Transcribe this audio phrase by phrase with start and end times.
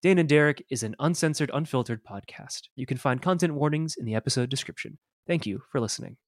[0.00, 2.68] Dane and Derek is an uncensored, unfiltered podcast.
[2.76, 4.98] You can find content warnings in the episode description.
[5.26, 6.18] Thank you for listening.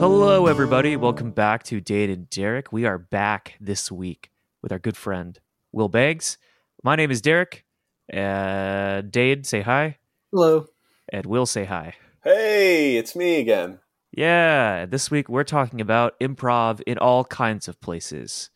[0.00, 0.96] Hello, everybody.
[0.96, 2.72] Welcome back to Dane and Derek.
[2.72, 5.38] We are back this week with our good friend
[5.70, 6.36] Will Bangs.
[6.82, 7.64] My name is Derek.
[8.12, 9.98] Uh, Dane, say hi.
[10.32, 10.66] Hello.
[11.08, 11.94] And Will, say hi.
[12.24, 13.78] Hey, it's me again.
[14.10, 18.50] Yeah, this week we're talking about improv in all kinds of places.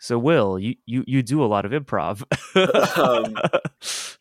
[0.00, 2.22] So, Will, you you, you do a lot of improv.
[2.96, 3.36] um,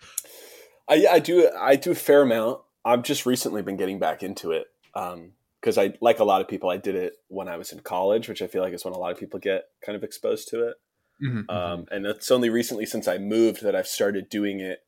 [0.89, 2.59] I, I do I do a fair amount.
[2.83, 6.49] I've just recently been getting back into it because um, I like a lot of
[6.49, 6.69] people.
[6.69, 8.97] I did it when I was in college, which I feel like is when a
[8.97, 10.75] lot of people get kind of exposed to it.
[11.23, 11.93] Mm-hmm, um, mm-hmm.
[11.93, 14.79] and it's only recently since I moved that I've started doing it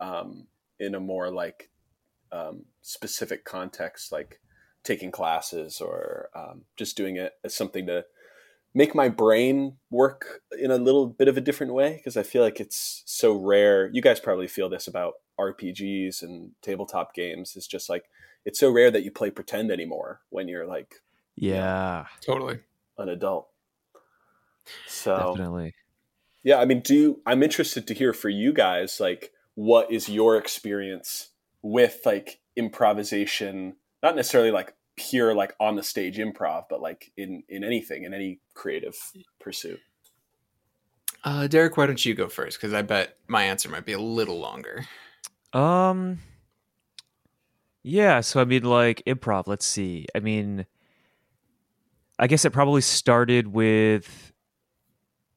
[0.00, 0.48] um,
[0.80, 1.70] in a more like
[2.32, 4.40] um, specific context, like
[4.82, 8.04] taking classes or um, just doing it as something to
[8.74, 12.42] make my brain work in a little bit of a different way because I feel
[12.42, 13.90] like it's so rare.
[13.92, 17.54] You guys probably feel this about RPGs and tabletop games.
[17.56, 18.04] It's just like
[18.44, 20.96] it's so rare that you play pretend anymore when you're like
[21.36, 22.60] yeah, totally
[22.98, 23.48] an adult.
[24.86, 25.74] So definitely.
[26.42, 30.08] Yeah, I mean, do you, I'm interested to hear for you guys like what is
[30.08, 31.30] your experience
[31.62, 37.42] with like improvisation not necessarily like pure like on the stage improv, but like in
[37.48, 38.96] in anything in any creative
[39.40, 39.80] pursuit.
[41.24, 42.58] Uh, Derek, why don't you go first?
[42.58, 44.86] Because I bet my answer might be a little longer.
[45.52, 46.18] Um.
[47.82, 49.46] Yeah, so I mean, like improv.
[49.46, 50.06] Let's see.
[50.14, 50.66] I mean,
[52.18, 54.32] I guess it probably started with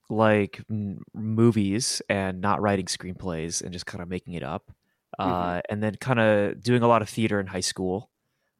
[0.09, 4.71] like m- movies and not writing screenplays and just kind of making it up,
[5.19, 5.31] mm-hmm.
[5.31, 8.09] uh, and then kind of doing a lot of theater in high school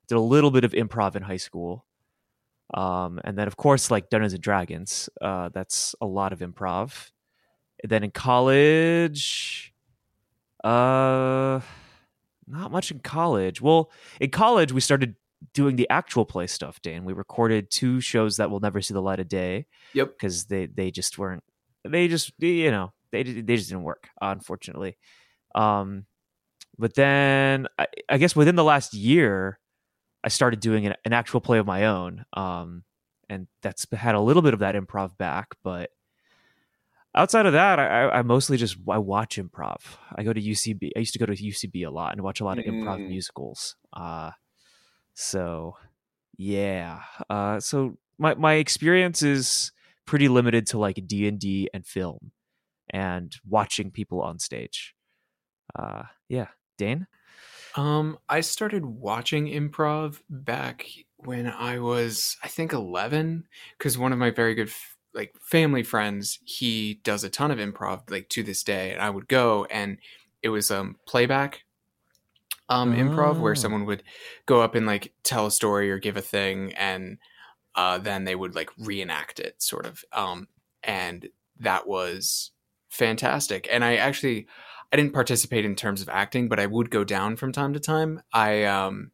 [0.07, 1.85] did a little bit of improv in high school.
[2.73, 7.11] Um, and then of course like Dungeons and Dragons, uh, that's a lot of improv.
[7.81, 9.73] And then in college,
[10.63, 11.59] uh,
[12.47, 13.61] not much in college.
[13.61, 15.15] Well, in college we started
[15.53, 16.81] doing the actual play stuff.
[16.81, 19.65] Dan, we recorded two shows that will never see the light of day.
[19.93, 21.43] Yep, because they they just weren't.
[21.83, 24.97] They just you know they they just didn't work, unfortunately.
[25.55, 26.05] Um,
[26.77, 29.59] but then I, I guess within the last year,
[30.23, 32.25] I started doing an, an actual play of my own.
[32.33, 32.83] Um,
[33.29, 35.89] and that's had a little bit of that improv back, but
[37.15, 39.77] outside of that, I, I, mostly just I watch improv.
[40.15, 40.91] I go to UCB.
[40.95, 43.09] I used to go to UCB a lot and watch a lot of improv mm.
[43.09, 43.75] musicals.
[43.93, 44.31] Uh,
[45.13, 45.75] so
[46.37, 47.01] yeah.
[47.29, 49.71] Uh, so my my experience is
[50.05, 52.31] pretty limited to like D and D and film
[52.89, 54.95] and watching people on stage.
[55.75, 56.47] Uh, yeah,
[56.77, 57.07] Dane.
[57.75, 60.85] Um, I started watching improv back
[61.17, 63.45] when I was, I think, eleven,
[63.77, 64.71] because one of my very good
[65.13, 69.09] like family friends, he does a ton of improv like to this day, and I
[69.09, 69.97] would go, and
[70.41, 71.63] it was um playback
[72.69, 72.95] um oh.
[72.95, 74.03] improv where someone would
[74.45, 77.17] go up and like tell a story or give a thing, and
[77.75, 80.03] uh, then they would like reenact it, sort of.
[80.11, 80.47] Um,
[80.83, 81.27] and
[81.59, 82.51] that was
[82.89, 84.47] fantastic, and I actually
[84.93, 87.79] I didn't participate in terms of acting, but I would go down from time to
[87.79, 88.21] time.
[88.31, 89.11] I um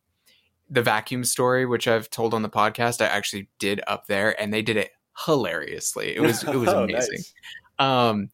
[0.69, 4.53] the vacuum story, which I've told on the podcast, I actually did up there, and
[4.53, 4.91] they did it
[5.25, 6.15] hilariously.
[6.15, 7.19] It was it was oh, amazing.
[7.19, 7.33] Nice.
[7.79, 8.29] Um,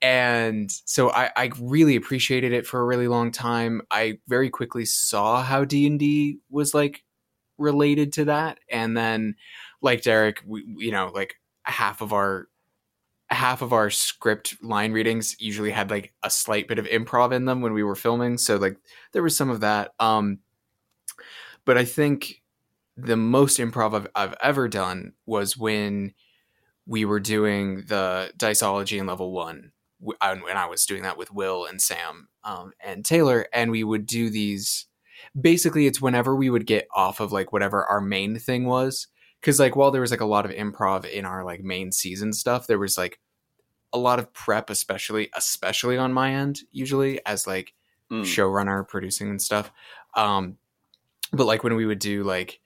[0.00, 3.82] and so I, I really appreciated it for a really long time.
[3.90, 7.04] I very quickly saw how D and D was like
[7.58, 9.36] related to that, and then
[9.82, 11.34] like Derek, we, you know, like
[11.64, 12.48] half of our
[13.28, 17.44] half of our script line readings usually had like a slight bit of improv in
[17.44, 18.76] them when we were filming so like
[19.12, 20.38] there was some of that um
[21.64, 22.42] but i think
[22.96, 26.14] the most improv I've, I've ever done was when
[26.86, 31.66] we were doing the diceology in level one when i was doing that with will
[31.66, 34.86] and sam um, and taylor and we would do these
[35.38, 39.08] basically it's whenever we would get off of like whatever our main thing was
[39.40, 42.32] because like while there was like a lot of improv in our like main season
[42.32, 43.18] stuff there was like
[43.92, 47.72] a lot of prep especially especially on my end usually as like
[48.10, 48.22] mm.
[48.22, 49.70] showrunner producing and stuff
[50.14, 50.56] um
[51.32, 52.60] but like when we would do like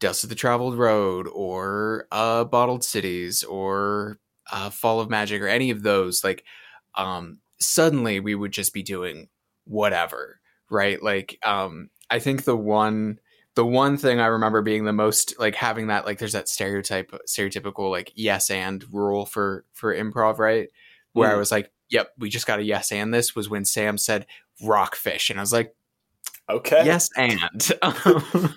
[0.00, 4.18] dust of the traveled road or uh bottled cities or
[4.52, 6.44] uh fall of magic or any of those like
[6.94, 9.28] um suddenly we would just be doing
[9.64, 10.40] whatever
[10.70, 13.18] right like um i think the one
[13.58, 17.10] the one thing I remember being the most like having that like there's that stereotype
[17.26, 20.68] stereotypical like yes and rule for for improv right?
[21.12, 21.32] Where mm.
[21.32, 23.12] I was like yep we just got a yes and.
[23.12, 24.26] This was when Sam said
[24.62, 25.28] rockfish.
[25.28, 25.74] And I was like
[26.48, 26.84] okay.
[26.84, 27.40] Yes and.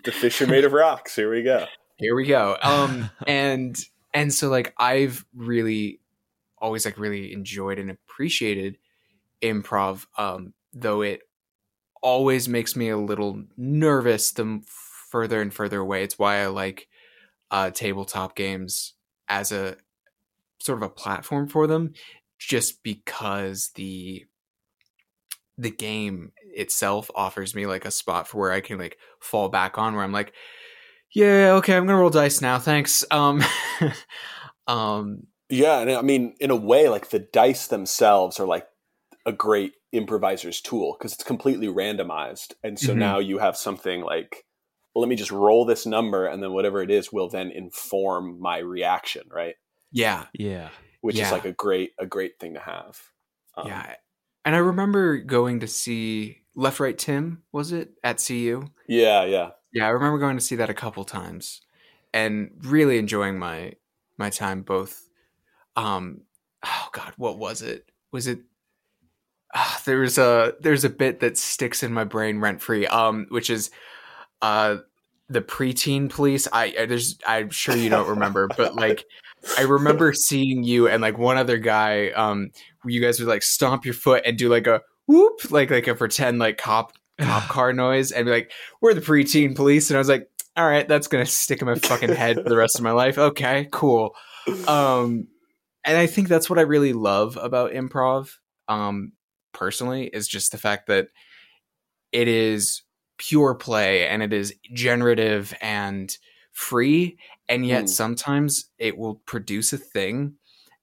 [0.04, 1.16] The fish are made of rocks.
[1.16, 1.66] Here we go.
[1.96, 2.56] Here we go.
[2.62, 3.76] Um and
[4.14, 6.00] and so like I've really
[6.60, 8.78] always like really enjoyed and appreciated
[9.42, 11.22] improv, um, though it
[12.04, 14.62] always makes me a little nervous the
[15.12, 16.04] further and further away.
[16.04, 16.88] It's why I like
[17.52, 18.96] uh, tabletop games
[19.30, 19.78] as a
[20.60, 21.94] sort of a platform for them,
[22.40, 24.26] just because the
[25.58, 29.78] the game itself offers me like a spot for where I can like fall back
[29.78, 30.34] on where I'm like,
[31.14, 33.06] yeah, okay, I'm gonna roll dice now, thanks.
[33.12, 33.44] Um,
[34.68, 38.68] um, Yeah, and I mean, in a way, like the dice themselves are like
[39.26, 42.98] a great improviser's tool because it's completely randomized, and so Mhm.
[43.00, 44.46] now you have something like,
[44.96, 48.58] let me just roll this number, and then whatever it is will then inform my
[48.60, 49.56] reaction, right?
[49.92, 50.70] yeah, Yeah.
[51.02, 51.26] Which Yeah.
[51.26, 53.00] is like a great a great thing to have.
[53.58, 53.96] Um, yeah.
[54.46, 58.66] And I remember going to see Left Right Tim, was it at CU?
[58.88, 59.52] yeah, yeah.
[59.74, 61.62] Yeah, I remember going to see that a couple times
[62.14, 63.74] and really enjoying my
[64.18, 65.08] my time both
[65.76, 66.22] um
[66.66, 67.90] oh god, what was it?
[68.12, 68.42] Was it
[69.54, 73.50] ah, there's a there's a bit that sticks in my brain rent free um which
[73.50, 73.72] is
[74.42, 74.78] uh
[75.30, 79.06] the preteen police I, I there's I'm sure you don't remember but like
[79.58, 82.52] I remember seeing you and like one other guy um
[82.86, 85.96] you guys would like stomp your foot and do like a whoop like like a
[85.96, 88.52] pretend like cop cop car noise and be like
[88.82, 90.28] we're the preteen police and I was like
[90.58, 93.18] all right that's gonna stick in my fucking head for the rest of my life.
[93.18, 94.14] Okay cool.
[94.68, 95.28] Um
[95.86, 98.32] and I think that's what I really love about improv
[98.68, 99.14] um
[99.54, 101.08] personally is just the fact that
[102.12, 102.84] it is
[103.22, 106.18] pure play and it is generative and
[106.54, 107.88] free and yet Hmm.
[107.88, 110.34] sometimes it will produce a thing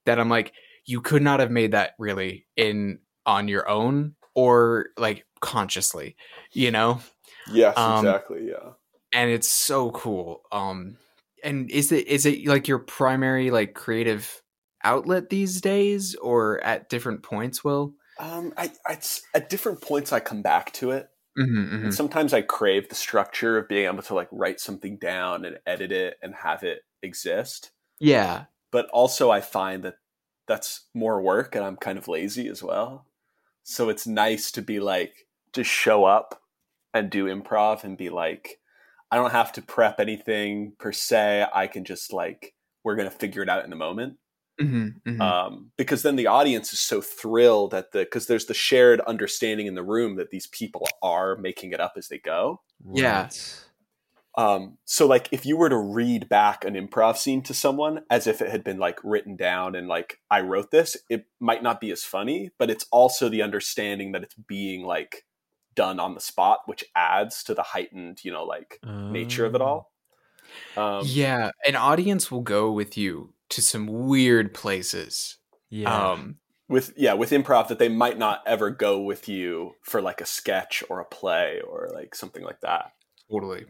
[0.05, 0.53] that I'm like
[0.85, 6.15] you could not have made that really in on your own or like consciously
[6.53, 7.01] you know
[7.51, 8.47] Yes, Um, exactly.
[8.47, 8.73] Yeah.
[9.13, 10.97] and it's so cool um
[11.43, 14.41] and is it is it like your primary like creative
[14.83, 20.13] outlet these days or at different points will Um, I, I it's- at different points
[20.13, 21.09] I come back to it.
[21.37, 25.45] Mm-hmm, And sometimes I crave the structure of being able to like write something down
[25.45, 27.71] and edit it and have it exist.
[27.99, 29.95] yeah But also I find that
[30.47, 33.05] that's more work and I'm kind of lazy as well.
[33.63, 36.41] So it's nice to be like just show up
[36.93, 38.59] and do improv and be like
[39.11, 41.47] I don't have to prep anything per se.
[41.53, 42.53] I can just like
[42.83, 44.17] we're going to figure it out in the moment.
[44.59, 45.21] Mm-hmm, mm-hmm.
[45.21, 49.67] um, because then the audience is so thrilled at the because there's the shared understanding
[49.67, 52.61] in the room that these people are making it up as they go.
[52.93, 53.23] Yeah.
[53.23, 53.65] Right.
[54.37, 58.27] Um, so like if you were to read back an improv scene to someone as
[58.27, 61.81] if it had been like written down and like I wrote this, it might not
[61.81, 65.25] be as funny, but it's also the understanding that it's being like
[65.75, 69.61] done on the spot, which adds to the heightened, you know, like nature of it
[69.61, 69.91] all.
[70.75, 75.37] Um, yeah an audience will go with you to some weird places.
[75.69, 76.11] Yeah.
[76.13, 80.21] um with yeah with improv that they might not ever go with you for like
[80.21, 82.93] a sketch or a play or like something like that.
[83.31, 83.65] Totally.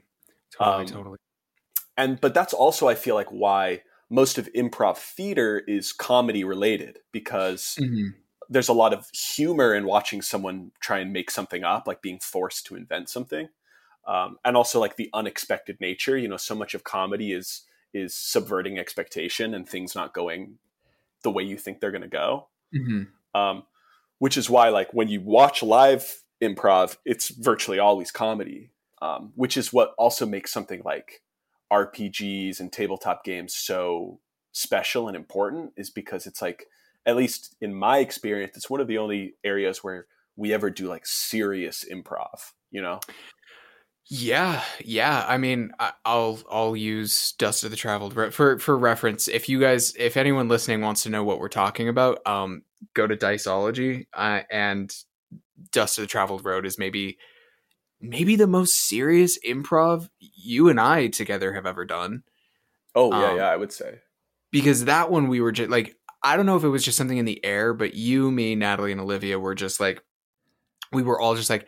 [0.57, 1.17] Totally Um, totally.
[1.97, 6.99] and but that's also i feel like why most of improv theater is comedy related
[7.11, 8.15] because Mhm.
[8.49, 12.19] there's a lot of humor in watching someone try and make something up like being
[12.19, 13.49] forced to invent something.
[14.07, 17.63] Um, and also like the unexpected nature you know so much of comedy is
[17.94, 20.57] is subverting expectation and things not going
[21.24, 23.07] the way you think they're going to go Mhm.
[23.33, 23.63] um,
[24.19, 29.58] which is why like when you watch live improv it's virtually always comedy um, which
[29.58, 31.22] is what also makes something like
[31.72, 34.19] rpgs and tabletop games so
[34.51, 36.67] special and important is because it's like
[37.05, 40.88] at least in my experience it's one of the only areas where we ever do
[40.88, 43.00] like serious improv you know
[44.12, 45.24] Yeah, yeah.
[45.28, 49.28] I mean, I, I'll I'll use Dust of the Traveled Road for for reference.
[49.28, 52.63] If you guys, if anyone listening wants to know what we're talking about, um,
[52.96, 54.92] go to Diceology, uh, and
[55.72, 57.20] Dust of the Traveled Road is maybe
[58.01, 62.24] maybe the most serious improv you and I together have ever done.
[62.96, 64.00] oh yeah Um, yeah i would say
[64.51, 67.18] Because that one we were just like, I don't know if it was just something
[67.18, 70.01] in the air, but you, me, Natalie, and Olivia were just like,
[70.92, 71.68] we were all just like,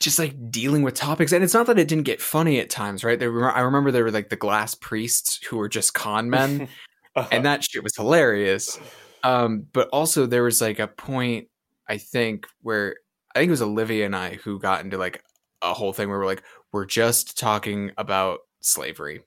[0.00, 1.32] just like dealing with topics.
[1.32, 3.18] And it's not that it didn't get funny at times right?
[3.18, 6.68] There were, i remember there were like the glass priests who were just con men
[7.32, 8.78] and that shit was hilarious.
[9.22, 11.48] Um but also there was like a point
[11.88, 12.96] i think where
[13.34, 15.22] i think it was olivia and i who got into like
[15.62, 19.22] a whole thing where we're like we're just talking about slavery.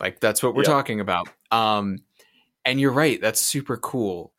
[0.00, 0.70] Like that's what we're Yeah.
[0.70, 1.28] talking about.
[1.52, 1.98] Um
[2.64, 4.32] and you're right that's super cool.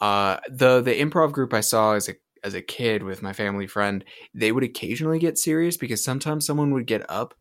[0.00, 3.66] Uh the the improv group i saw as a as a kid with my family
[3.66, 4.04] friend
[4.34, 7.34] they would occasionally get serious because sometimes someone would get up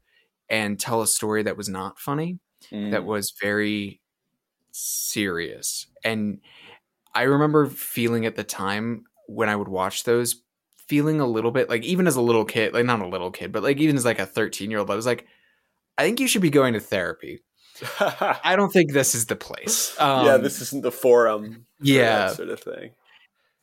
[0.50, 2.40] and tell a story that was not funny
[2.72, 3.06] that Mm.
[3.06, 4.02] was very
[4.72, 6.40] serious and
[7.14, 10.44] I remember feeling at the time when I would watch those,
[10.88, 13.52] feeling a little bit like even as a little kid, like not a little kid,
[13.52, 15.26] but like even as like a 13 year old, I was like,
[15.98, 17.42] I think you should be going to therapy.
[18.00, 20.00] I don't think this is the place.
[20.00, 21.66] Um, yeah, this isn't the forum.
[21.82, 22.92] yeah, sort of thing.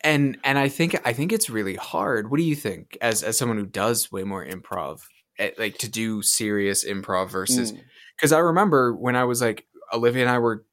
[0.02, 2.30] And and I think I think it's really hard.
[2.30, 5.00] What do you think, as as someone who does way more improv,
[5.38, 7.72] eh, like to do serious improv versus?
[8.16, 8.36] Because mm.
[8.36, 10.64] I remember when I was like Olivia and I were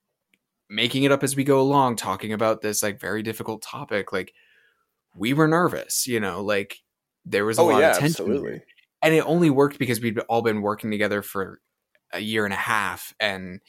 [0.69, 4.11] making it up as we go along, talking about this like very difficult topic.
[4.11, 4.33] Like
[5.15, 6.77] we were nervous, you know, like
[7.25, 8.25] there was a oh, lot yeah, of tension.
[8.25, 8.61] Absolutely.
[9.01, 11.61] And it only worked because we'd all been working together for
[12.11, 13.59] a year and a half and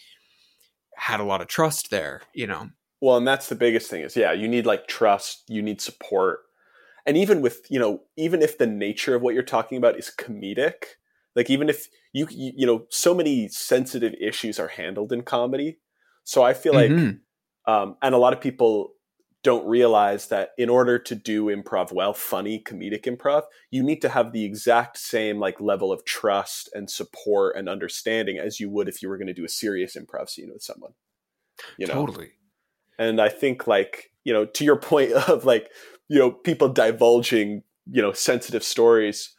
[0.97, 2.71] had a lot of trust there, you know.
[3.05, 6.41] Well, and that's the biggest thing is yeah, you need like trust, you need support.
[7.05, 10.11] And even with, you know, even if the nature of what you're talking about is
[10.19, 10.85] comedic,
[11.37, 15.81] like even if you you know, so many sensitive issues are handled in comedy.
[16.25, 17.71] So I feel like mm-hmm.
[17.71, 18.95] um and a lot of people
[19.43, 24.09] don't realize that in order to do improv well, funny comedic improv, you need to
[24.09, 28.89] have the exact same like level of trust and support and understanding as you would
[28.89, 30.93] if you were going to do a serious improv scene with someone.
[31.77, 31.93] You know?
[31.93, 32.31] Totally.
[32.99, 35.71] And I think like, you know, to your point of like,
[36.09, 39.35] you know, people divulging, you know, sensitive stories,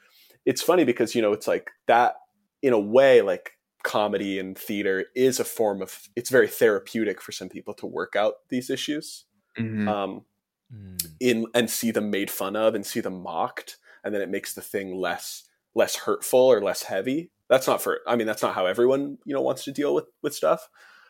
[0.45, 2.15] it's funny because, you know, it's like that
[2.61, 3.51] in a way like
[3.83, 8.15] comedy and theater is a form of it's very therapeutic for some people to work
[8.15, 9.25] out these issues
[9.57, 9.87] mm-hmm.
[9.87, 10.25] um,
[10.73, 11.07] mm.
[11.19, 14.53] in and see them made fun of and see them mocked, and then it makes
[14.53, 15.43] the thing less
[15.73, 17.31] less hurtful or less heavy.
[17.49, 17.99] That's not for.
[18.07, 20.67] I mean, that's not how everyone you know wants to deal with with stuff.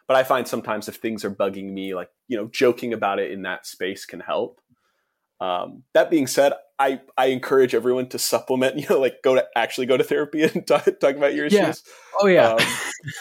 [0.07, 3.31] But I find sometimes if things are bugging me, like you know, joking about it
[3.31, 4.62] in that space can help.
[5.41, 9.45] Um, that being said, I, I encourage everyone to supplement, you know, like go to
[9.55, 11.59] actually go to therapy and talk, talk about your issues.
[11.59, 11.74] Yeah.
[12.21, 12.57] Oh yeah.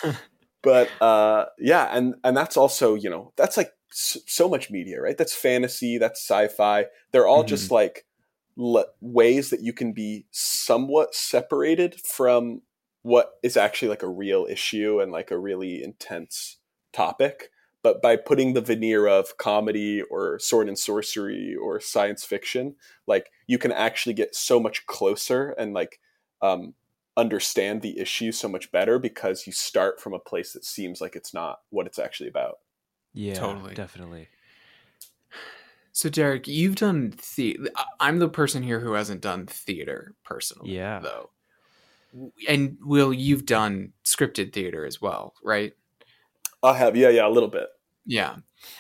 [0.05, 0.17] Um,
[0.63, 5.17] but uh, yeah, and and that's also you know that's like so much media, right?
[5.17, 6.87] That's fantasy, that's sci-fi.
[7.13, 7.49] They're all mm-hmm.
[7.49, 8.05] just like
[8.57, 12.63] le- ways that you can be somewhat separated from
[13.03, 16.57] what is actually like a real issue and like a really intense
[16.95, 17.51] topic.
[17.83, 23.31] But by putting the veneer of comedy or sword and sorcery or science fiction, like
[23.47, 26.01] you can actually get so much closer and like
[26.41, 26.73] um,
[27.17, 31.15] understand the issue so much better because you start from a place that seems like
[31.15, 32.59] it's not what it's actually about.
[33.13, 34.29] Yeah, totally, definitely.
[35.93, 37.71] So Derek, you've done theater.
[38.01, 40.75] I'm the person here who hasn't done theater personally.
[40.75, 41.31] Yeah, though.
[42.49, 45.73] And Will, you've done scripted theater as well, right?
[46.65, 47.69] I have, yeah, yeah, a little bit.
[48.07, 48.37] Yeah.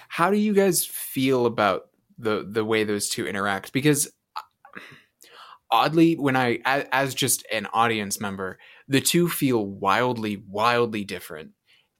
[0.08, 3.72] How do you guys feel about the the way those two interact?
[3.72, 4.80] Because uh,
[5.70, 11.52] oddly, when I as just an audience member, the two feel wildly, wildly different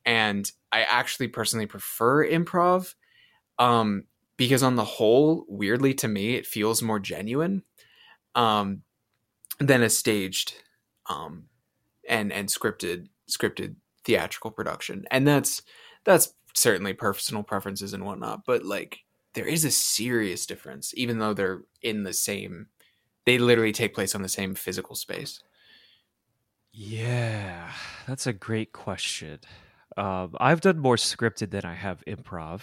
[0.05, 2.95] and I actually personally prefer improv
[3.59, 4.05] um,
[4.37, 7.63] because on the whole, weirdly to me, it feels more genuine
[8.35, 8.83] um,
[9.59, 10.55] than a staged
[11.09, 11.45] um,
[12.09, 15.63] and and scripted scripted theatrical production, and that's
[16.05, 19.01] that's certainly personal preferences and whatnot, but like
[19.35, 22.69] there is a serious difference, even though they're in the same.
[23.27, 25.41] They literally take place on the same physical space.
[26.73, 27.71] Yeah,
[28.07, 29.41] that's a great question.
[29.97, 32.63] Um, I've done more scripted than I have improv.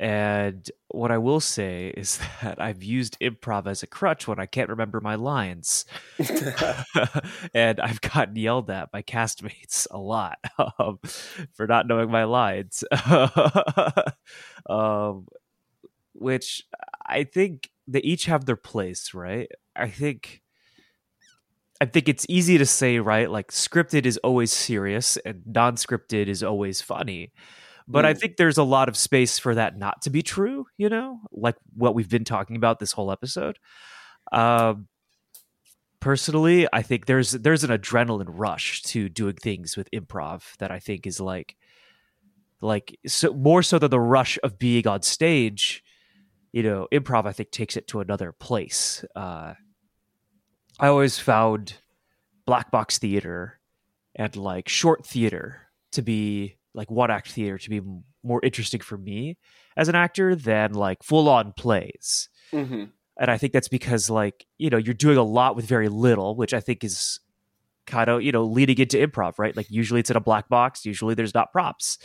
[0.00, 4.46] And what I will say is that I've used improv as a crutch when I
[4.46, 5.84] can't remember my lines.
[7.54, 10.38] and I've gotten yelled at by castmates a lot
[10.78, 10.98] um,
[11.54, 12.84] for not knowing my lines.
[14.68, 15.26] um,
[16.14, 16.62] which
[17.06, 19.50] I think they each have their place, right?
[19.76, 20.42] I think
[21.80, 23.30] I think it's easy to say, right?
[23.30, 27.32] Like scripted is always serious and non-scripted is always funny.
[27.86, 28.08] But mm.
[28.08, 31.20] I think there's a lot of space for that not to be true, you know,
[31.30, 33.58] like what we've been talking about this whole episode.
[34.32, 34.88] Um,
[36.00, 40.78] personally, I think there's there's an adrenaline rush to doing things with improv that I
[40.78, 41.56] think is like
[42.60, 45.84] like so more so than the rush of being on stage.
[46.52, 49.04] You know, improv I think takes it to another place.
[49.14, 49.54] Uh,
[50.78, 51.74] I always found
[52.46, 53.60] black box theater
[54.14, 55.62] and like short theater
[55.92, 57.80] to be like one act theater to be
[58.22, 59.36] more interesting for me
[59.76, 62.28] as an actor than like full on plays.
[62.52, 62.84] Mm-hmm.
[63.18, 66.36] And I think that's because like, you know, you're doing a lot with very little,
[66.36, 67.20] which I think is
[67.86, 69.56] kind of, you know, leading into improv, right?
[69.56, 71.98] Like usually it's in a black box, usually there's not props.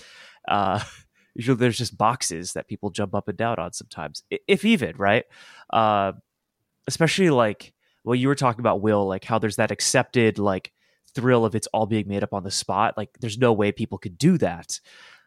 [0.47, 0.83] Uh
[1.35, 5.25] usually there's just boxes that people jump up and down on sometimes, if even, right?
[5.71, 6.13] Uh
[6.87, 7.73] especially like
[8.03, 10.71] well you were talking about will like how there's that accepted like
[11.15, 13.97] thrill of it's all being made up on the spot like there's no way people
[13.97, 14.79] could do that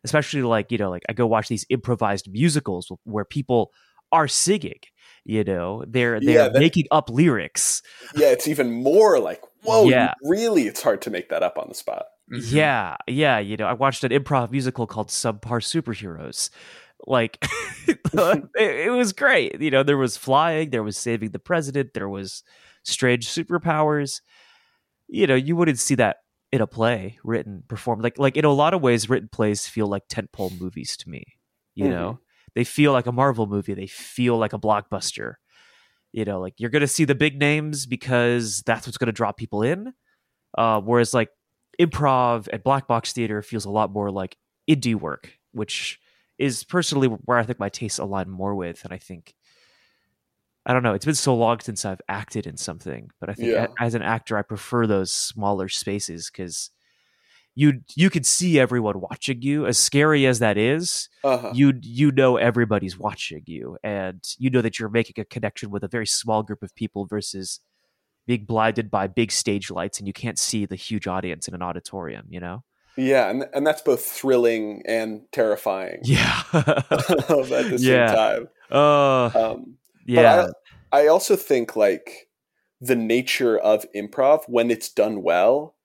[0.05, 3.73] especially like you know like i go watch these improvised musicals where people
[4.11, 4.81] are singing
[5.25, 7.83] you know they're they're Yeah, that- making up lyrics
[8.15, 9.89] yeah, it's even more like whoa.
[9.89, 10.13] Yeah.
[10.25, 12.07] Really, it's hard to make that up on the spot.
[12.33, 12.53] Mhm.
[12.53, 16.51] yeah yeah you know i watched an improv musical called subpar superheroes
[17.07, 17.39] like
[17.87, 22.09] it, it was great you know there was flying there was saving the president there
[22.09, 22.43] was
[22.85, 24.21] strange superpowers
[25.13, 26.17] you know you wouldn't see that
[26.53, 29.87] in a play written performed like like in a lot of ways written plays feel
[29.87, 31.23] like tentpole movies to me
[31.75, 31.91] you Mhm.
[31.91, 32.19] know?
[32.55, 33.73] They feel like a marvel movie.
[33.73, 35.37] They feel like a blockbuster.
[36.13, 39.63] You know like you're gonna see the big names because that's what's gonna draw people
[39.63, 39.95] in
[40.59, 41.31] uh, whereas like
[41.81, 44.37] improv and black box theater feels a lot more like
[44.69, 45.99] indie work which
[46.39, 49.35] is personally where i think my tastes align more with and i think
[50.67, 53.53] i don't know it's been so long since i've acted in something but i think
[53.53, 53.67] Yeah.
[53.79, 56.71] a- as an actor i prefer those smaller spaces because
[57.55, 61.53] you you could see everyone watching you as scary as that is Uh-huh.
[61.55, 65.85] you you know everybody's watching you and you know that you're making a connection with
[65.85, 67.61] a very small group of people versus
[68.27, 71.63] being blinded by big stage lights and you can't see the huge audience in an
[71.63, 72.63] auditorium you know
[72.97, 78.15] Yeah, and and that's both thrilling and terrifying yeah at the same Yeah.
[78.15, 78.49] time.
[78.71, 79.77] uh Um,
[80.07, 80.55] yeah But
[80.93, 82.29] I, I also think like
[82.81, 85.77] the nature of improv when it's done well,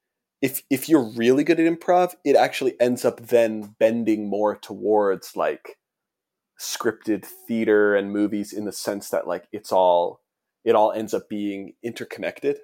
[0.42, 5.36] if if you're really good at improv, it actually ends up then bending more towards
[5.36, 5.78] like
[6.60, 10.22] scripted theater and movies in the sense that like it's all
[10.66, 12.60] it all ends up being interconnected.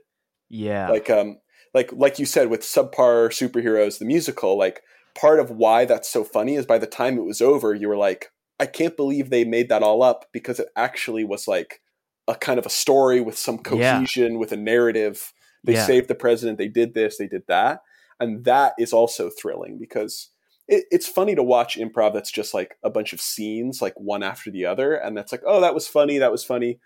[0.50, 1.40] yeah Like um
[1.74, 4.82] like like you said with subpar superheroes the musical, like
[5.16, 7.98] part of why that's so funny is by the time it was over, you were
[7.98, 11.82] like, I can't believe they made that all up because it actually was like
[12.28, 13.62] a kind of a story with some Yeah.
[13.98, 15.34] cohesion, with a narrative.
[15.64, 15.86] They Yeah.
[15.86, 17.82] saved the president, they did this, they did that.
[18.20, 20.30] And that is also thrilling because
[20.68, 24.24] it, it's funny to watch improv that's just like a bunch of scenes, like one
[24.24, 24.94] after the other.
[24.94, 26.80] And that's like, oh, that was funny, that was funny.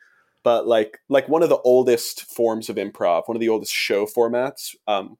[0.43, 4.05] But like like one of the oldest forms of improv, one of the oldest show
[4.05, 5.17] formats, um,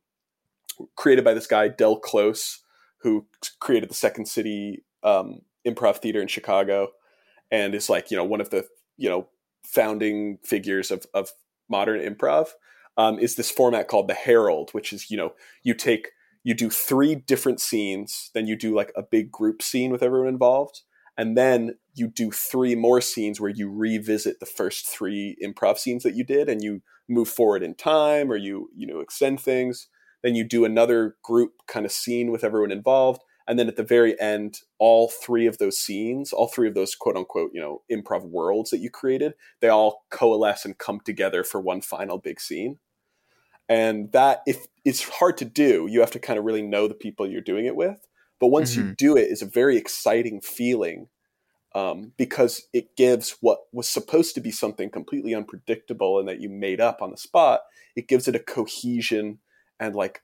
[0.95, 2.63] created by this guy, Del Close,
[2.99, 3.25] who
[3.59, 6.89] created the Second City um, Improv Theater in Chicago,
[7.51, 8.65] and is like you know one of the
[8.97, 9.27] you know
[9.65, 11.31] founding figures of of
[11.69, 12.49] modern improv.
[12.97, 16.09] Um, is this format called the Herald, which is you know you take
[16.43, 20.29] you do three different scenes, then you do like a big group scene with everyone
[20.29, 20.81] involved,
[21.17, 26.03] and then you do three more scenes where you revisit the first three improv scenes
[26.03, 29.87] that you did, and you move forward in time or you you know extend things
[30.23, 33.83] then you do another group kind of scene with everyone involved and then at the
[33.83, 37.81] very end all three of those scenes all three of those quote unquote you know
[37.91, 42.39] improv worlds that you created they all coalesce and come together for one final big
[42.39, 42.79] scene
[43.69, 46.93] and that if it's hard to do you have to kind of really know the
[46.93, 48.07] people you're doing it with
[48.39, 48.97] but once you Mhm.
[48.97, 51.09] do it it's a very exciting feeling
[51.75, 56.49] um, because it gives what was supposed to be something completely unpredictable and that you
[56.49, 57.61] made up on the spot
[57.95, 59.39] it gives it a cohesion
[59.79, 60.23] and like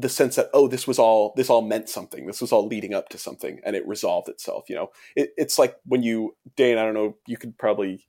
[0.00, 2.26] the sense that oh this was all this all meant something.
[2.26, 4.88] This was all leading up to something and it resolved itself you know?
[5.16, 8.06] It, it's like when you dane i don't know you could probably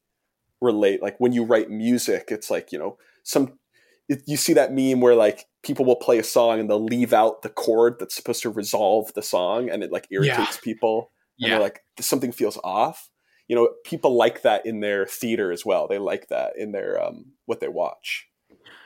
[0.62, 1.02] relate.
[1.02, 3.58] Like when you write music it's like you know some
[4.08, 7.14] it, you see that meme where like people will play a song and they'll leave
[7.14, 11.48] out the chord that's supposed to resolve the song and it like irritates people and
[11.48, 11.50] Yeah.
[11.56, 13.10] they're like something feels off.
[13.48, 15.88] You know people like that in their theater as well.
[15.88, 18.28] They like that in their um what they watch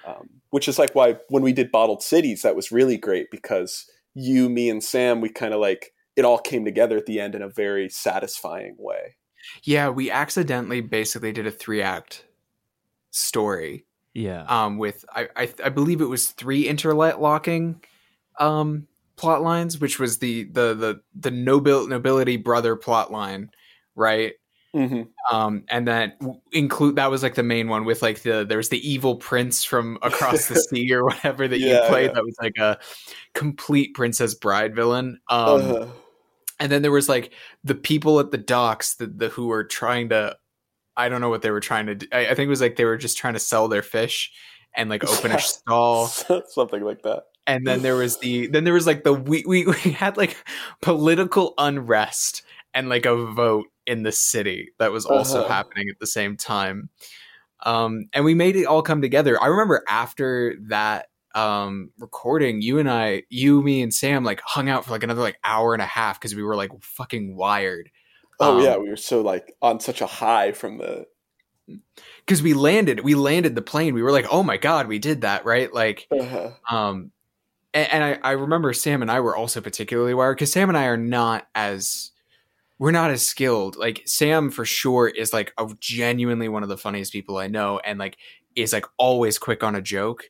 [0.06, 3.86] um, which is like why when we did bottled cities that was really great because
[4.14, 7.36] you me and sam we kind of like it all came together at the end
[7.36, 9.16] in a very satisfying way
[9.64, 12.26] Yeah, we accidentally basically did a three act
[13.12, 17.82] story yeah um, with I, I I believe it was three interlocking
[18.40, 23.50] um, plot lines, which was the the the the nobil nobility brother plot line,
[23.96, 24.34] right?
[24.76, 25.36] Mm-hmm.
[25.36, 28.70] Um, and w- include that was like the main one with like the there was
[28.70, 32.14] the evil prince from across the sea or whatever that Yeah, you played yeah.
[32.14, 32.80] that was like a
[33.34, 35.20] complete Princess Bride villain.
[35.30, 35.86] Um, uh,
[36.60, 37.34] and then there was like
[37.64, 40.36] the people at the docks the, the who were trying to
[40.96, 42.76] i don't know what they were trying to do I, I think it was like
[42.76, 44.32] they were just trying to sell their fish
[44.76, 46.08] and like open a stall
[46.48, 49.66] something like that and then there was the then there was like the we, we
[49.66, 50.38] we had like
[50.82, 55.50] political unrest and like a vote in the city that was also Uh-huh.
[55.50, 56.90] happening at the same time.
[57.66, 59.42] Um and we made it all come together.
[59.42, 64.70] I remember after that um recording you and i you me and sam like hung
[64.70, 67.90] out for like another like hour and a half because we were like fucking wired.
[68.40, 71.08] Oh Um, yeah we were so like on such a high from the
[72.26, 73.94] because we landed we landed the plane.
[73.94, 75.74] We were like oh my god we did that right?
[75.74, 77.12] Like uh, um
[77.74, 80.78] and, and I, I remember Sam and I were also particularly wired because Sam and
[80.78, 82.12] I are not as
[82.84, 83.78] we're not as skilled.
[83.78, 87.80] Like Sam for sure is like a genuinely one of the funniest people I know,
[87.80, 88.18] and like
[88.58, 90.26] is like always quick on a joke.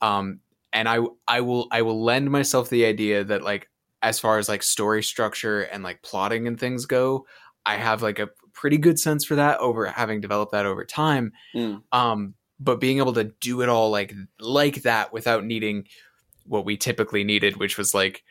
[0.00, 0.38] Um,
[0.72, 3.68] and I I will I will lend myself the idea that like
[4.02, 7.26] as far as like story structure and like plotting and things go,
[7.64, 11.32] I have like a pretty good sense for that over having developed that over time.
[11.56, 11.82] Mm.
[11.90, 15.88] Um, but being able to do it all like like that without needing
[16.44, 18.22] what we typically needed, which was like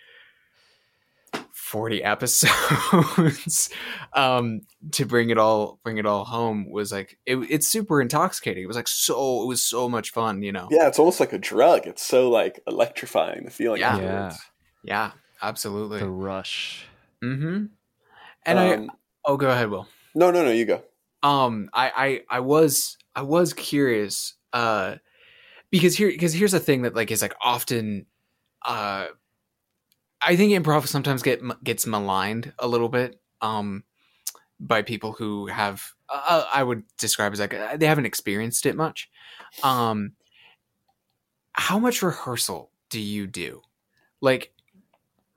[1.76, 3.70] 40 episodes
[4.14, 4.62] um
[4.92, 8.68] to bring it all bring it all home was like it, it's super intoxicating it
[8.68, 11.38] was like so it was so much fun you know Yeah, it's almost like a
[11.38, 11.86] drug.
[11.86, 13.82] It's so like electrifying the feeling.
[13.82, 13.96] Yeah.
[13.98, 14.38] afterwards.
[14.84, 15.12] yeah
[15.42, 16.86] absolutely The rush.
[17.22, 17.66] mm-hmm
[18.46, 18.92] and i Um,
[19.26, 20.52] oh go ahead will no, no, no.
[20.52, 20.82] You go.
[21.24, 24.96] um I, I i was i was curious uh
[25.72, 28.06] because here because here's the thing that like is like often
[28.66, 29.08] uh
[30.21, 33.84] i think improv sometimes get gets maligned a little bit um
[34.60, 38.75] by people who have uh, i would describe as like uh, they haven't experienced it
[38.75, 39.10] much.
[39.63, 40.13] Um
[41.54, 43.62] how much rehearsal do you do?
[44.21, 44.54] Like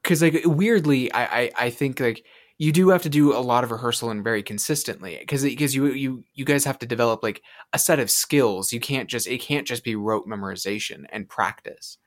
[0.02, 2.24] because like weirdly I, I i think like
[2.58, 5.86] you do have to do a lot of rehearsal and very consistently because because you
[5.86, 8.72] you you guys have to develop like a set of skills.
[8.72, 11.98] You can't just it can't just be rote memorization and practice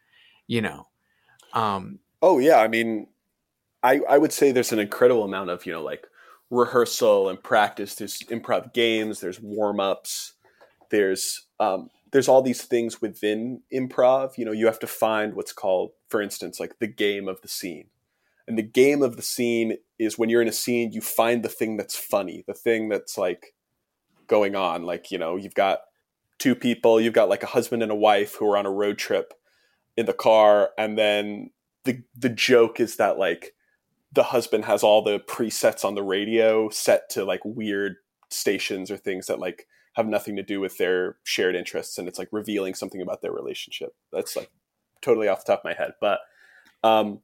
[0.48, 0.88] you know?
[1.54, 3.08] Um Oh yeah, I mean,
[3.84, 6.08] I I would say there's an incredible amount of you know like
[6.50, 7.96] rehearsal and practice.
[7.96, 9.20] There's improv games.
[9.22, 10.34] There's warm ups.
[10.92, 14.38] There's um, there's all these things within improv.
[14.38, 17.48] You know, you have to find what's called, for instance, like the game of the
[17.48, 17.88] scene.
[18.48, 21.50] And the game of the scene is when you're in a scene, you find the
[21.50, 23.54] thing that's funny, the thing that's like
[24.28, 24.84] going on.
[24.84, 25.82] Like you know, you've got
[26.40, 28.98] two people, you've got like a husband and a wife who are on a road
[28.98, 29.34] trip
[29.98, 31.52] in the car, and then
[31.84, 33.54] the the joke is that like
[34.14, 37.96] the husband has all the presets on the radio set to like weird
[38.30, 42.20] stations or things that like have nothing to do with their shared interests and it's
[42.20, 43.94] like revealing something about their relationship.
[44.12, 44.50] That's like
[45.02, 45.94] totally off the top of my head.
[46.00, 46.20] But
[46.84, 47.20] um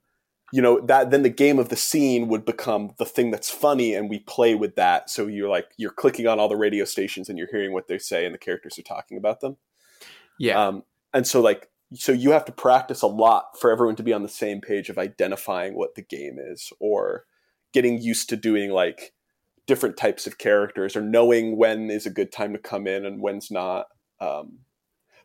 [0.54, 3.93] you know that then the game of the scene would become the thing that's funny
[3.93, 5.10] and we play with that.
[5.10, 7.98] So you're like you're clicking on all the radio stations and you're hearing what they
[7.98, 9.58] say and the characters are talking about them.
[10.39, 10.67] Yeah.
[10.67, 14.13] Um, and so like so you have to practice a lot for everyone to be
[14.13, 17.26] on the same page of identifying what the game is or
[17.73, 19.13] getting used to doing like
[19.65, 23.21] different types of characters or knowing when is a good time to come in and
[23.21, 23.88] when's not
[24.19, 24.60] um,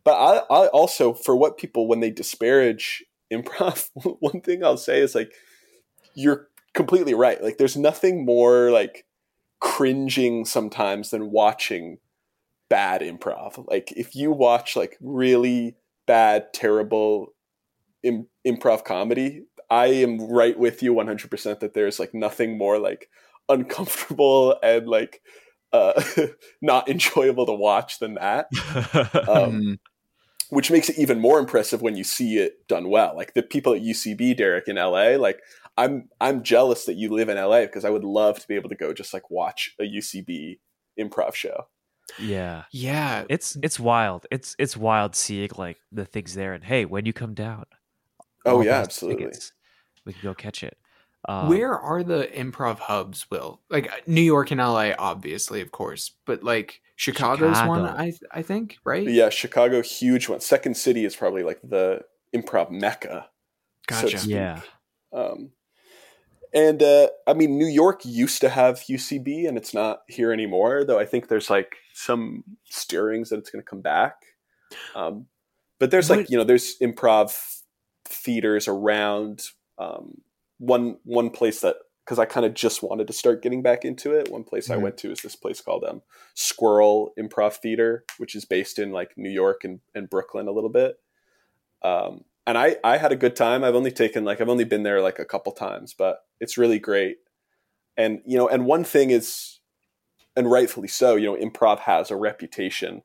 [0.05, 3.89] but I, I also for what people when they disparage improv
[4.21, 5.33] one thing i'll say is like
[6.15, 7.43] you're completely right.
[7.43, 9.05] Like there's nothing more like
[9.61, 11.99] cringing sometimes than watching
[12.69, 13.65] bad improv.
[13.69, 15.77] Like if you watch like really
[16.13, 17.33] bad, terrible
[18.03, 23.09] Im- improv comedy, I am right with you 100% that there's like nothing more like
[23.49, 25.23] uncomfortable and like
[25.73, 26.03] uh,
[26.61, 28.49] not enjoyable to watch than that.
[29.29, 29.79] Um, Mm.
[30.51, 33.17] which makes it even more impressive when you see it done well.
[33.17, 35.41] Like the people at UCB, Derek in LA, like
[35.79, 38.69] I'm I'm jealous that you live in LA because I would love to be able
[38.69, 40.59] to go just like watch a UCB
[41.01, 41.69] improv show.
[42.19, 42.65] Yeah.
[42.73, 44.27] yeah It's it's wild.
[44.31, 47.65] It's it's wild seeing like the things there and hey, when you come down.
[48.45, 49.25] Oh yeah, absolutely.
[49.25, 49.53] tickets,
[50.05, 50.77] we can go catch it.
[51.29, 53.61] Um, Where are the improv hubs, Will?
[53.71, 58.43] Like uh, New York and LA, obviously, of course, but like Chicago's one, I I
[58.43, 59.07] think, right?
[59.07, 60.41] Yeah, Chicago, huge one.
[60.41, 62.03] Second City is probably like the
[62.35, 63.29] improv mecca.
[63.87, 64.19] Gotcha.
[64.19, 64.33] speak.
[64.33, 64.61] Yeah.
[65.13, 65.51] Um,
[66.55, 70.85] and uh, I mean, New York used to have UCB, and it's not here anymore.
[70.85, 74.17] Though I think there's like some stirrings that it's going to come back.
[74.95, 75.27] Um,
[75.79, 77.61] but there's like you know, there's improv
[78.05, 79.45] theaters around.
[79.79, 80.21] Um,
[80.59, 84.13] one one place that because I kind of just wanted to start getting back into
[84.13, 84.31] it.
[84.31, 84.83] One place I Mhm.
[84.83, 86.03] went to is this place called um,
[86.35, 90.71] Squirrel Improv Theater, which is based in like New York and, and Brooklyn a little
[90.71, 90.97] bit.
[91.83, 93.63] Um, and I, I had a good time.
[93.63, 96.79] I've only taken like I've only been there like a couple times, but it's really
[96.79, 97.19] great.
[97.97, 99.61] And you know, and one thing is,
[100.35, 103.03] and rightfully so, you know, improv has a reputation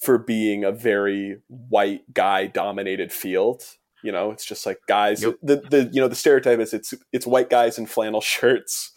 [0.00, 3.62] for being a very white guy dominated field.
[4.02, 5.22] You know, it's just like guys.
[5.22, 5.36] Yep.
[5.42, 8.92] The the you know the stereotype is it's it's white guys in flannel shirts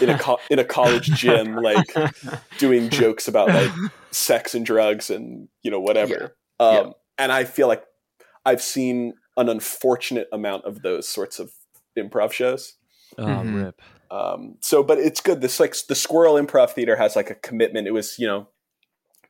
[0.00, 1.94] in a co- in a college gym, like
[2.58, 3.70] doing jokes about like
[4.10, 6.36] sex and drugs and you know whatever.
[6.60, 6.66] Yeah.
[6.66, 6.92] Um, Yeah.
[7.16, 7.84] And I feel like
[8.44, 11.52] I've seen an unfortunate amount of those sorts of
[11.98, 12.74] improv shows.
[13.18, 13.54] Oh, Mhm.
[13.54, 13.82] rip.
[14.10, 15.40] Um, so, but it's good.
[15.40, 17.86] This like the Squirrel Improv Theater has like a commitment.
[17.88, 18.48] It was you know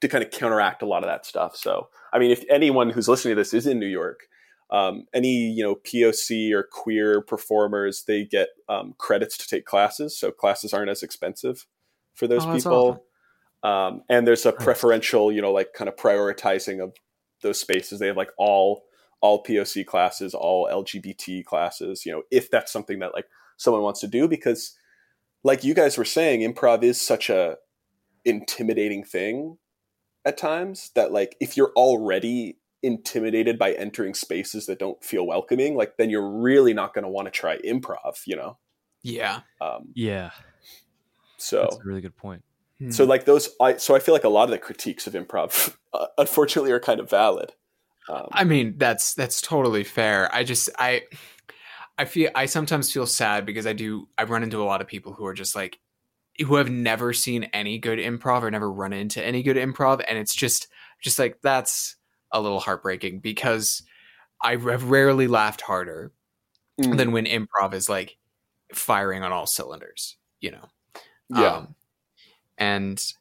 [0.00, 1.57] to kind of counteract a lot of that stuff.
[1.57, 4.29] So, I mean, if anyone who's listening to this is in New York,
[4.70, 10.18] um, any you know POC or queer performers they get um, credits to take classes,
[10.18, 11.66] so classes aren't as expensive
[12.14, 13.05] for those Oh, that's people.
[13.62, 16.92] Um, and there's a preferential, you know, like kind of prioritizing of
[17.40, 17.98] those spaces.
[17.98, 18.83] They have like all
[19.24, 22.04] all POC classes, all LGBT classes.
[22.04, 23.24] You know, if that's something that like
[23.56, 24.76] someone wants to do, because
[25.42, 27.56] like you guys were saying, improv is such a
[28.26, 29.56] intimidating thing
[30.26, 35.74] at times that like if you're already intimidated by entering spaces that don't feel welcoming,
[35.74, 38.26] like then you're really not going to want to try improv.
[38.26, 38.58] You know,
[39.02, 39.40] Yeah.
[39.62, 40.32] um, Yeah,
[41.38, 42.44] so that's a really good point.
[42.78, 42.90] Hmm.
[42.90, 45.76] so like those i so i feel like a lot of the critiques of improv
[45.94, 47.52] uh, unfortunately are kind of valid
[48.08, 50.32] um, I mean, that's that's totally fair.
[50.34, 51.02] I just I
[51.96, 54.86] I feel I sometimes feel sad because I do I run into a lot of
[54.86, 55.78] people who are just like
[56.40, 60.18] who have never seen any good improv or never run into any good improv and
[60.18, 60.68] it's just
[61.00, 61.96] just like that's
[62.32, 63.82] a little heartbreaking because
[64.42, 66.12] I have rarely laughed harder
[66.80, 68.16] mm, than when improv is like
[68.74, 70.64] firing on all cylinders, you know.
[71.30, 71.74] yeah Um,
[72.58, 73.12] and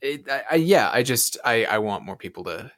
[0.00, 2.70] it, I, I, yeah, I just I, I want more people to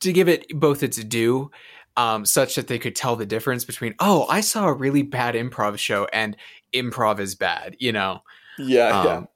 [0.00, 1.50] to give it both its due,
[1.96, 5.34] um, such that they could tell the difference between oh, I saw a really bad
[5.34, 6.36] improv show and
[6.72, 8.20] improv is bad, you know.
[8.58, 9.28] yeah yeah um,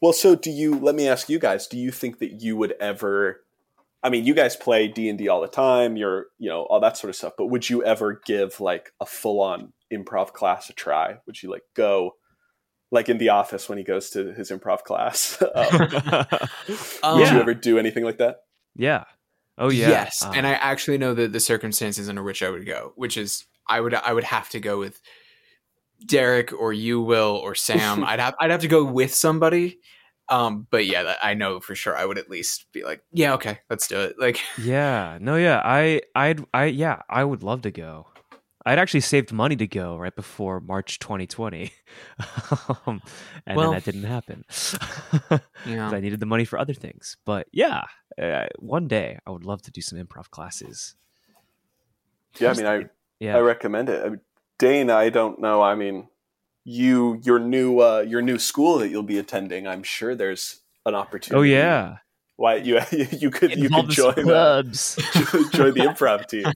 [0.00, 2.74] well so do you let me ask you guys do you think that you would
[2.80, 3.40] ever
[4.02, 7.08] i mean you guys play d&d all the time you're you know all that sort
[7.08, 11.40] of stuff but would you ever give like a full-on improv class a try would
[11.42, 12.12] you like go
[12.90, 15.66] like in the office when he goes to his improv class um,
[17.02, 17.34] Um, would Yeah.
[17.34, 18.38] you ever do anything like that
[18.74, 19.04] yeah.
[19.58, 19.88] Oh yeah.
[19.88, 23.16] Yes, Um, and I actually know the the circumstances under which I would go, which
[23.16, 25.00] is I would I would have to go with
[26.06, 28.04] Derek or you will or Sam.
[28.06, 29.78] I'd have I'd have to go with somebody.
[30.28, 33.34] Um, but yeah, that, I know for sure I would at least be like, yeah,
[33.34, 34.16] okay, let's do it.
[34.18, 35.18] Like, Yeah.
[35.20, 35.60] No, yeah.
[35.62, 38.06] I I'd I yeah, I would love to go.
[38.64, 41.72] I'd actually saved money to go right before March 2020.
[42.86, 43.02] um,
[43.46, 44.44] and Well- then that didn't happen.
[45.66, 47.16] you know, 'Cause I needed the money for other things.
[47.24, 47.82] But yeah,
[48.20, 50.94] uh, one day I would love to do some improv classes.
[52.38, 52.84] yeah i mean i
[53.20, 53.36] Yeah.
[53.36, 54.04] I recommend it.
[54.04, 54.20] I mean,
[54.58, 55.60] Dane, I don't know.
[55.62, 56.08] I mean,
[56.64, 59.66] you your new uh, your new school that you'll be attending.
[59.66, 61.38] I'm sure there's an opportunity.
[61.38, 61.96] oh yeah.
[62.36, 64.96] Why you you could you could Involved in some join uh, clubs.
[65.52, 66.46] join the improv team.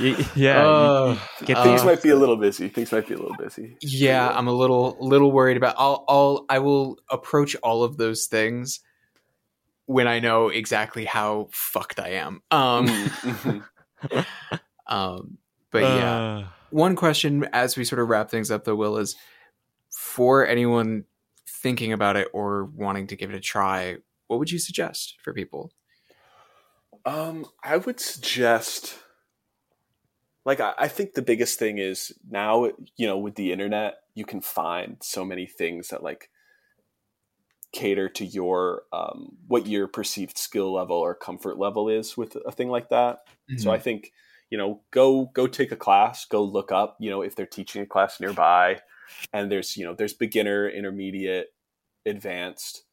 [0.00, 0.62] Y- yeah.
[0.62, 2.68] you- Oh, get uh, Things the- might be a little busy.
[2.68, 3.76] Things might be a little busy.
[3.82, 5.74] yeah, I'm a little little worried about.
[5.78, 8.80] I'll I'll I will approach all of those things
[9.86, 12.42] when I know exactly how fucked I am.
[12.50, 13.64] Um, Mm,
[14.10, 14.26] mhm.
[14.86, 15.38] um,
[15.70, 16.14] but yeah.
[16.18, 19.16] Uh, one question as we sort of wrap things up though will is
[19.90, 21.04] for anyone
[21.46, 25.32] thinking about it or wanting to give it a try what would you suggest for
[25.32, 25.72] people
[27.06, 28.98] Um, I would suggest,
[30.48, 34.24] like, I, I think the biggest thing is now, you know, with the internet, you
[34.24, 36.30] can find so many things that like
[37.72, 42.50] cater to your um, what your perceived skill level or comfort level is with a
[42.50, 43.20] thing like that.
[43.58, 44.12] So I think
[44.50, 47.82] you know, go go take a class, go look up, you know, if they're teaching
[47.82, 48.80] a class nearby,
[49.32, 51.48] and there's you know there's beginner, intermediate,
[52.06, 52.84] advanced,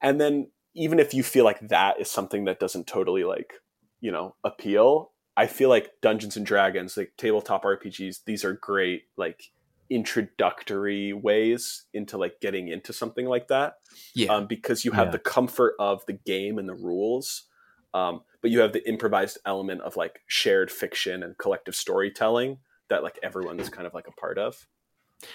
[0.00, 3.54] and then even if you feel like that is something that doesn't totally like
[4.00, 9.04] you know appeal, I feel like Dungeons and Dragons, like tabletop RPGs, these are great
[9.16, 9.50] like
[9.90, 13.74] introductory ways into like getting into something like that
[14.14, 15.12] yeah um, because you have Yeah.
[15.12, 17.44] the comfort of the game and the rules,
[17.92, 23.02] um, but you have the improvised element of like shared fiction and collective storytelling that
[23.02, 24.66] like everyone is kind of like a part of.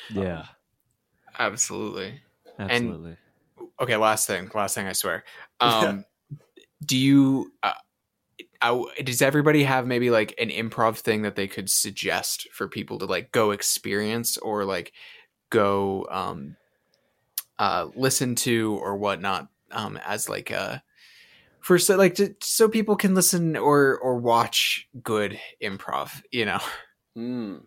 [0.10, 0.46] yeah.
[1.38, 2.22] absolutely
[2.58, 3.18] Absolutely.
[3.80, 5.24] okay last thing last thing i swear
[5.60, 6.04] um
[6.84, 7.74] do you uh,
[8.62, 13.00] I, does everybody have maybe like an improv thing that they could suggest for people
[13.00, 14.92] to like go experience or like
[15.50, 16.56] go um
[17.58, 20.84] uh listen to or whatnot um as like a
[21.62, 26.60] for so like to, so people can listen or or watch good improv you know
[27.18, 27.64] Mm.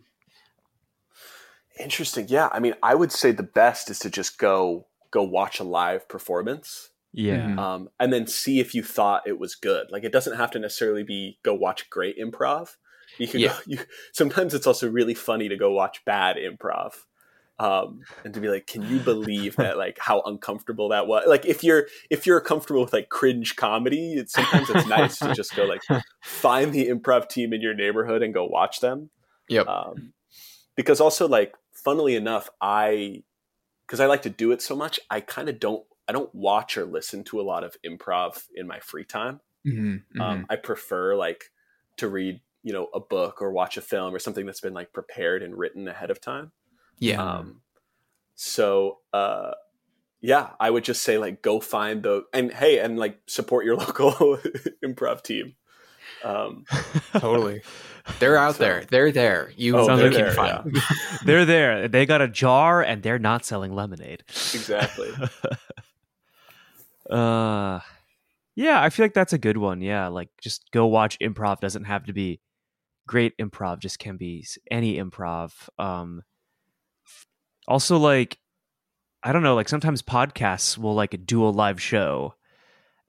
[1.79, 2.27] Interesting.
[2.29, 5.65] Yeah, I mean, I would say the best is to just go go watch a
[5.65, 7.55] live performance, yeah.
[7.57, 9.91] Um, and then see if you thought it was good.
[9.91, 12.77] Like, it doesn't have to necessarily be go watch great improv.
[13.19, 13.49] You can Yeah.
[13.49, 13.79] go, you,
[14.13, 16.95] sometimes it's also really funny to go watch bad improv.
[17.59, 19.77] Um, and to be like, can you believe that?
[19.79, 21.25] Like, how uncomfortable that was.
[21.29, 25.33] Like, if you're if you're comfortable with like cringe comedy, it's, sometimes it's nice to
[25.33, 25.83] just go like
[26.23, 29.11] find the improv team in your neighborhood and go watch them
[29.49, 30.13] yep um,
[30.77, 33.23] because also like funnily enough i
[33.87, 36.77] because i like to do it so much i kind of don't i don't watch
[36.77, 40.21] or listen to a lot of improv in my free time Mhm, mhm.
[40.21, 41.51] um, i prefer like
[41.97, 44.93] to read you know a book or watch a film or something that's been like
[44.93, 46.53] prepared and written ahead of time.
[46.99, 47.21] Yeah.
[47.23, 47.61] Um,
[48.35, 49.53] so uh,
[50.21, 53.77] yeah, I would just say like go find the and hey and like support your
[53.85, 54.39] local
[54.85, 55.55] improv team.
[56.25, 56.65] Um,
[57.13, 57.63] totally.
[58.21, 58.85] They're out So- there.
[58.89, 59.53] They're there.
[59.57, 60.77] You, Oh, they're can there, find.
[61.25, 61.89] they're there.
[61.89, 64.23] They got a jar and they're not selling lemonade.
[64.29, 65.11] exactly.
[67.13, 67.81] Uh
[68.57, 69.81] yeah, I feel like that's a good one.
[69.81, 72.41] Yeah, like just go watch improv doesn't have to be
[73.09, 75.53] great improv, just can be any improv.
[75.79, 76.23] Um
[77.69, 78.39] also like
[79.23, 82.35] I don't know, like sometimes podcasts will like do a live show.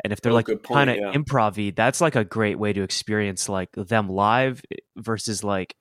[0.03, 1.13] And if they're Oh, like kind of yeah.
[1.13, 5.75] improv-y, that's like a great way to experience like them live eh, versus like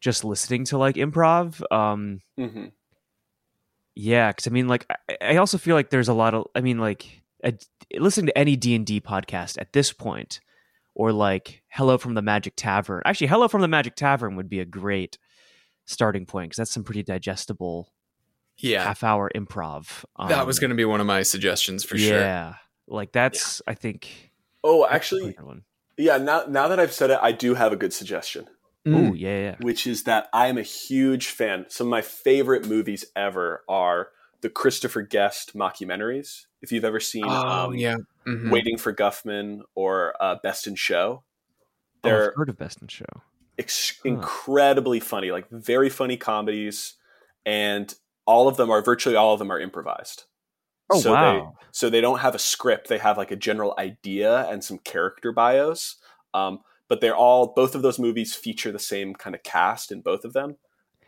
[0.00, 1.62] just listening to like improv.
[1.72, 2.66] Um hmm
[3.94, 6.60] yeah, because I mean, like, I, I also feel like there's a lot of, I
[6.60, 7.54] mean, like, a,
[7.98, 10.40] listening to any D and D podcast at this point,
[10.94, 13.02] or like Hello from the Magic Tavern.
[13.04, 15.18] Actually, Hello from the Magic Tavern would be a great
[15.84, 17.92] starting point because that's some pretty digestible
[18.56, 18.82] Yeah.
[18.84, 20.04] half hour improv.
[20.28, 22.18] that was Um, going to be one of my suggestions for sure.
[22.18, 22.54] yeah,
[22.86, 24.30] like that's I think
[24.66, 25.36] Oh, actually,
[25.98, 26.16] yeah.
[26.16, 28.48] Now, now that I've said it, I do have a good suggestion,
[28.86, 29.10] Mm.
[29.10, 29.56] Oh yeah, yeah.
[29.60, 31.66] which is that I am a huge fan.
[31.68, 34.08] Some of my favorite movies ever are
[34.44, 36.42] the Christopher Guest mockumentaries.
[36.60, 37.96] If you've ever seen, Oh, um, yeah.
[38.26, 38.50] Mhm.
[38.50, 41.62] Waiting for Guffman or uh, Best in Show, Oh,
[42.02, 43.06] they're I've heard of Best in Show.
[43.58, 44.10] ex- Huh.
[44.10, 46.94] incredibly funny, like very funny comedies,
[47.46, 47.94] and
[48.26, 50.24] all of them are virtually all of them are improvised.
[50.90, 51.54] Oh So they- wow.
[51.72, 55.32] so they don't have a script; they have like a general idea and some character
[55.32, 55.96] bios.
[56.34, 60.02] Um, but they're all both of those movies feature the same kind of cast in
[60.02, 60.56] both of them,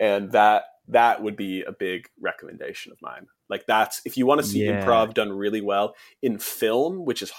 [0.00, 3.26] and that that would be a big recommendation of mine.
[3.48, 4.84] Like that's if you want to see Yeah.
[4.84, 7.32] improv done really well in film, which is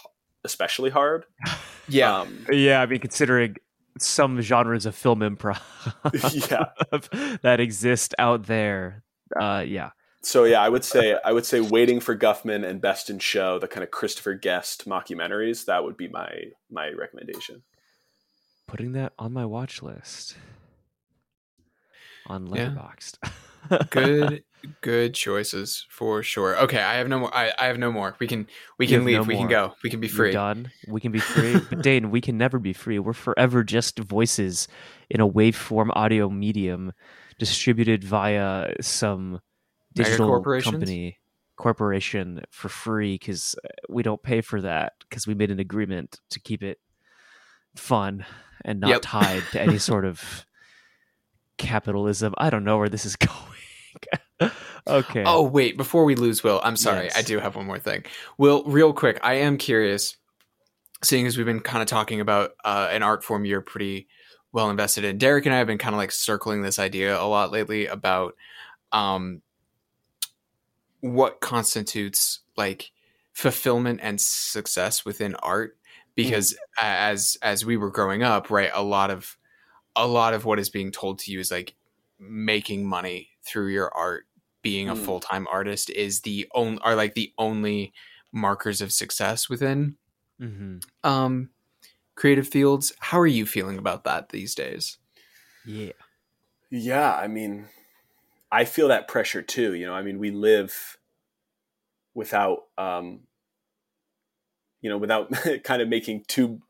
[0.44, 1.26] especially hard.
[1.90, 2.20] Yeah.
[2.20, 3.56] Um, yeah, I mean, considering
[3.98, 5.58] some genres of film improv
[6.52, 7.38] yeah.
[7.44, 9.04] that exist out there,
[9.40, 9.92] uh, yeah.
[10.22, 13.58] So yeah, I would say I would say waiting for Guffman and Best in Show,
[13.60, 15.64] the kind of Christopher Guest mockumentaries.
[15.66, 16.30] That would be my
[16.70, 17.64] my recommendation.
[18.68, 20.36] putting that on my watch list
[22.28, 22.74] on Yeah.
[23.90, 24.44] Good
[24.82, 26.58] good choices for sure.
[26.64, 28.16] Okay, I have no more I, I have no more.
[28.20, 29.18] We can we can leave.
[29.18, 29.74] no we can go.
[29.84, 30.32] We can be You're free.
[30.32, 30.72] done.
[30.88, 33.00] We can be free, but Dane, we can never be free.
[33.00, 34.68] We're forever just voices
[35.10, 36.94] in a waveform audio medium
[37.40, 39.42] distributed via some
[39.94, 41.18] digital company
[41.58, 46.20] corporation for free because uh, we don't pay for that because we made an agreement
[46.30, 46.80] to keep it
[47.76, 48.26] fun
[48.64, 49.02] and not Yep.
[49.04, 50.46] tied to any sort of
[51.58, 52.34] capitalism.
[52.38, 53.16] I don't know where this is
[54.42, 54.52] going.
[54.88, 55.24] okay.
[55.26, 57.06] Oh wait, before we lose Will, I'm sorry.
[57.06, 57.18] Yes.
[57.18, 58.04] I do have one more thing.
[58.38, 60.16] Will, real quick, I am curious,
[61.04, 64.08] seeing as we've been kind of talking about uh, an art form you're pretty
[64.52, 65.18] well invested in.
[65.18, 68.36] Derek and I have been kind of like circling this idea a lot lately about
[68.92, 69.42] um,
[71.02, 72.92] what constitutes like
[73.34, 75.78] fulfillment and success within art
[76.16, 79.37] because as as we were growing up right a lot of
[79.98, 81.76] a lot of what is being told to you is like
[82.20, 84.28] making money through your art
[84.64, 84.96] being a Mm.
[84.96, 87.94] full-time artist is the only are like the only
[88.34, 89.98] markers of success within
[90.40, 91.50] hmm um
[92.16, 95.00] creative fields how are you feeling about that these days
[95.64, 95.92] yeah.
[96.70, 97.68] Yeah, I mean,
[98.52, 99.74] I feel that pressure too.
[99.76, 100.98] You know, I mean, we live
[102.14, 103.28] without, um,
[104.82, 105.32] you know, without
[105.64, 106.62] kind of making too,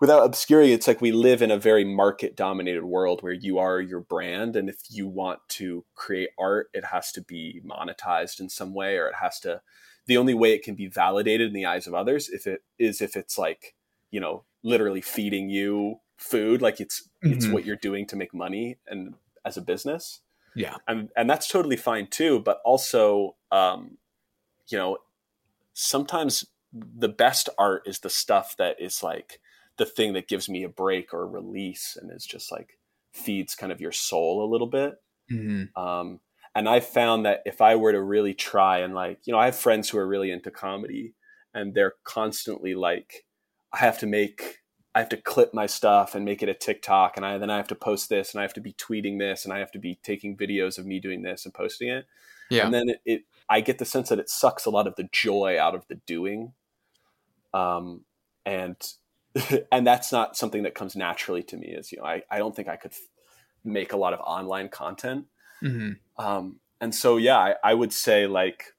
[0.00, 0.70] without obscuring.
[0.70, 4.68] It's like we live in a very market-dominated world where you are your brand, and
[4.68, 9.08] if you want to create art, it has to be monetized in some way, or
[9.08, 9.62] it has to.
[10.06, 13.00] The only way it can be validated in the eyes of others if it is
[13.00, 13.74] if it's like
[14.10, 17.52] you know literally feeding you food like it's it's Mhm.
[17.52, 20.20] what you're doing to make money and as a business
[20.54, 23.98] yeah and and that's totally fine too but also um
[24.68, 24.98] you know
[25.74, 29.40] sometimes the best art is the stuff that is like
[29.78, 32.78] the thing that gives me a break or a release and is just like
[33.12, 34.94] feeds kind of your soul a little bit
[35.28, 36.20] hmm um,
[36.56, 39.44] and I found that if I were to really try and like, you know, I
[39.44, 41.12] have friends who are really into comedy
[41.52, 43.26] and they're constantly like,
[43.74, 44.62] I have to make,
[44.94, 47.18] I have to clip my stuff and make it a TikTok.
[47.18, 49.44] And I, then I have to post this and I have to be tweeting this
[49.44, 52.06] and I have to be taking videos of me doing this and posting it.
[52.48, 54.96] yeah And then it, it, I get the sense that it sucks a lot of
[54.96, 56.54] the joy out of the doing.
[57.52, 58.06] Um,
[58.46, 58.76] and,
[59.72, 62.54] and that's not something that comes naturally to me is, you know, I, I don't
[62.54, 63.00] think I could f-
[63.64, 65.26] make a lot of online content.
[65.60, 68.74] Hmm um, and so yeah I, I would say like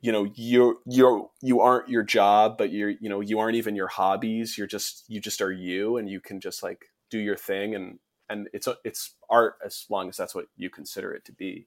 [0.00, 3.74] you know you're you're you aren't your job but you're you know you aren't even
[3.74, 4.56] your hobbies.
[4.56, 7.74] You're just you just are you and you can just like do your thing.
[7.74, 7.98] And
[8.30, 11.66] and it's it's art as long as that's what you consider it to be.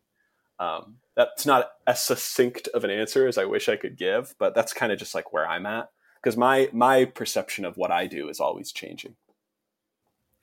[0.60, 4.54] Um, that's not as succinct of an answer as i wish i could give but
[4.54, 5.90] that's kind of just like where i'm at
[6.22, 9.16] because my my perception of what i do is always changing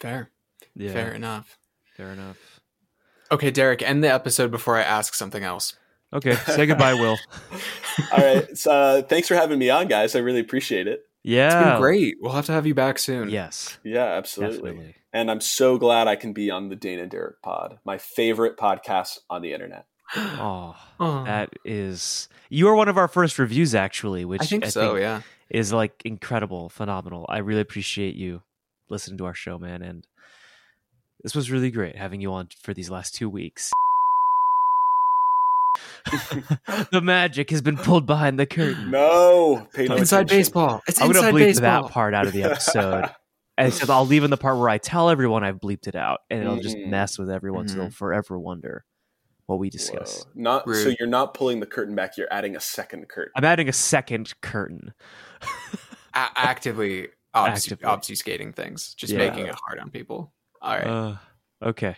[0.00, 0.30] Fair.
[0.76, 1.58] Yeah, Fair enough.
[1.96, 2.60] fair enough.
[3.32, 5.76] Okay, Derek, end the episode before I ask something else.
[6.12, 7.18] Okay, say goodbye, Will.
[8.12, 11.46] all right so, uh, thanks for having me on guys i really appreciate it Yeah,
[11.46, 12.14] It's been great.
[12.20, 13.28] We'll have to have you back soon.
[13.28, 14.94] Yes, yeah absolutely definitely.
[15.12, 19.18] and i'm so glad i can be on the dana derek pod my favorite podcast
[19.28, 22.28] on the internet Oh, Oh, that is.
[22.48, 25.20] You are one of our first reviews, actually, which I think so, yeah.
[25.50, 27.26] Is like incredible, phenomenal.
[27.28, 28.42] I really appreciate you
[28.90, 29.82] listening to our show, man.
[29.82, 30.06] And
[31.22, 33.70] this was really great having you on for these last two weeks.
[36.90, 38.90] the magic has been pulled behind the curtain.
[38.90, 40.38] no pay no Inside attention.
[40.38, 40.82] baseball.
[40.88, 41.82] It's I'm gonna inside bleep baseball.
[41.84, 43.04] that part out of the episode.
[43.58, 46.40] Except I'll leave in the part where I tell everyone I've bleeped it out, and
[46.40, 46.90] it'll just Mhm.
[46.90, 47.78] mess with everyone, so Mhm.
[47.78, 48.84] they'll forever wonder
[49.48, 50.24] what we discuss.
[50.24, 50.30] Whoa.
[50.34, 52.18] Not so you're not pulling the curtain back.
[52.18, 53.32] You're adding a second curtain.
[53.34, 54.92] I'm adding a second curtain.
[56.14, 57.86] A- actively, obfus- Actively.
[57.86, 59.18] obfuscating things, just Yeah.
[59.20, 60.34] making it hard on people.
[60.60, 60.86] All right.
[60.86, 61.16] Uh,
[61.62, 61.96] okay.